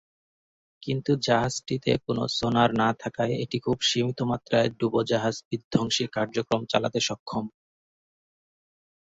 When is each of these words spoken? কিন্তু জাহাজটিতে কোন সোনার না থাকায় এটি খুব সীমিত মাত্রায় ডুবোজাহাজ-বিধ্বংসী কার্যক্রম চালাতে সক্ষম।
কিন্তু 0.83 1.11
জাহাজটিতে 1.25 1.91
কোন 2.05 2.17
সোনার 2.37 2.69
না 2.81 2.89
থাকায় 3.01 3.33
এটি 3.43 3.57
খুব 3.65 3.77
সীমিত 3.89 4.19
মাত্রায় 4.31 4.69
ডুবোজাহাজ-বিধ্বংসী 4.79 6.05
কার্যক্রম 6.15 6.61
চালাতে 6.71 6.99
সক্ষম। 7.07 7.45